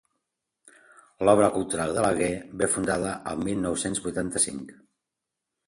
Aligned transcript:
L'obra 1.27 1.49
cultural 1.57 1.93
de 1.99 2.07
l'Alguer 2.07 2.31
ve 2.63 2.71
fundada 2.77 3.13
al 3.35 3.45
mil 3.51 3.63
nou-cents 3.69 4.05
vuitanta-cinc 4.09 4.77